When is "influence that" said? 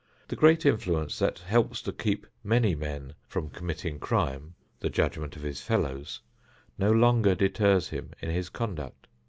0.65-1.37